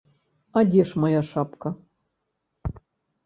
А 0.59 0.61
дзе 0.69 0.85
ж 0.91 1.01
мая 1.03 1.19
шапка? 1.31 1.69